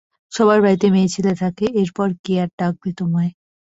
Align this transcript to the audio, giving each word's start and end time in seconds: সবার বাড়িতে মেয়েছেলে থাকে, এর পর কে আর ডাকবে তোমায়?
সবার 0.31 0.59
বাড়িতে 0.63 0.87
মেয়েছেলে 0.95 1.33
থাকে, 1.41 1.65
এর 1.81 1.89
পর 1.97 2.09
কে 2.23 2.33
আর 2.43 2.49
ডাকবে 2.59 2.89
তোমায়? 2.99 3.31